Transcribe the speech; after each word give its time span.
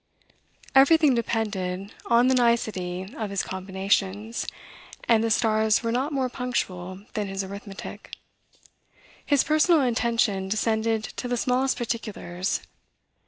Everything 0.73 1.13
depended 1.13 1.93
on 2.07 2.25
the 2.27 2.33
nicety 2.33 3.13
of 3.17 3.29
his 3.29 3.43
combinations, 3.43 4.47
and 5.07 5.23
the 5.23 5.29
stars 5.29 5.83
were 5.83 5.91
not 5.91 6.11
more 6.11 6.27
punctual 6.27 7.05
than 7.13 7.27
his 7.27 7.43
arithmetic. 7.43 8.11
His 9.23 9.43
personal 9.43 9.83
attention 9.83 10.49
descended 10.49 11.03
to 11.17 11.27
the 11.27 11.37
smallest 11.37 11.77
particulars. 11.77 12.61